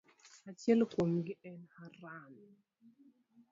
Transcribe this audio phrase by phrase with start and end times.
[0.49, 2.35] Achiel kuomgi en Haran.